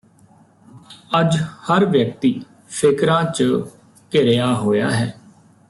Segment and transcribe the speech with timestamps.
[1.19, 1.37] ਅੱਜ
[1.67, 2.33] ਹਰ ਵਿਅਕਤੀ
[2.69, 3.43] ਫਿਕਰਾਂ ਚ
[4.11, 5.13] ਘਿਰਿਆ ਹੋਇਆ ਹੈ